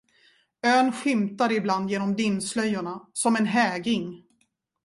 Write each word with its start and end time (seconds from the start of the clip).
Ön 0.63 0.91
skymtade 0.93 1.55
ibland 1.55 1.89
genom 1.91 2.15
dimslöjorna, 2.15 3.09
som 3.13 3.35
en 3.35 3.45
hägring. 3.45 4.23